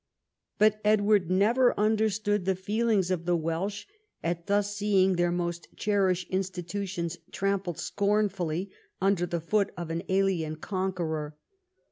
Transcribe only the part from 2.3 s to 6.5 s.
the feelings of the Welsh at thus seeing their most cherished